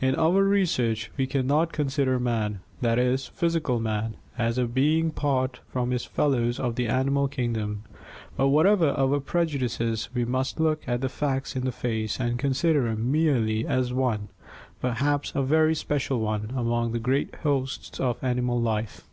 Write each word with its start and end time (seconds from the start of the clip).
In 0.00 0.14
our 0.14 0.44
research 0.44 1.10
we 1.16 1.26
can 1.26 1.48
not 1.48 1.72
consider 1.72 2.20
man, 2.20 2.60
that 2.80 2.96
is, 2.96 3.26
physical 3.26 3.80
man, 3.80 4.14
as 4.38 4.56
a 4.56 4.66
being 4.68 5.08
apart 5.08 5.58
from 5.68 5.90
his 5.90 6.04
fellows 6.04 6.60
of 6.60 6.76
the 6.76 6.86
animal 6.86 7.26
kingdom; 7.26 7.82
but 8.36 8.50
whatever 8.50 8.90
our 8.96 9.18
prejudices 9.18 10.10
we 10.14 10.24
must 10.24 10.60
look 10.60 10.84
the 10.86 11.08
facts 11.08 11.56
in 11.56 11.64
the 11.64 11.72
face 11.72 12.20
and 12.20 12.38
consider 12.38 12.86
him 12.86 13.10
merely 13.10 13.66
as 13.66 13.92
one, 13.92 14.28
perhaps 14.80 15.32
a 15.34 15.42
very 15.42 15.74
special 15.74 16.20
one, 16.20 16.52
among 16.54 16.92
the 16.92 17.00
great 17.00 17.34
hosts 17.42 17.98
of 17.98 18.22
animal 18.22 18.60
life. 18.60 19.08